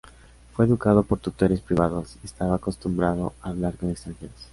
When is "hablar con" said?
3.49-3.91